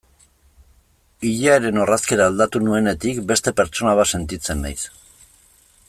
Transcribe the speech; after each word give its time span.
Ilearen 1.31 1.77
orrazkera 1.83 2.27
aldatu 2.31 2.63
nuenetik 2.69 3.21
beste 3.33 3.55
pertsona 3.61 3.95
bat 4.01 4.15
sentitzen 4.19 4.67
naiz. 4.67 4.79